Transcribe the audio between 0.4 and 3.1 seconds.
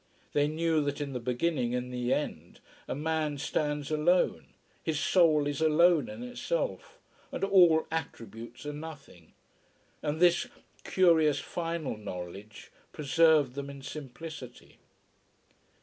knew that in the beginning and in the end a